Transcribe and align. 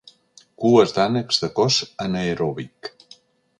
Cues 0.63 0.93
d'ànecs 0.95 1.43
de 1.45 1.51
cos 1.61 1.79
anaeròbic. 2.07 2.93